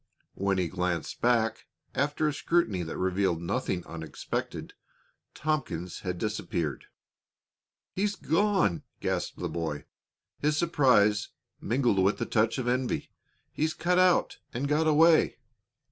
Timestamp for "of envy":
12.57-13.11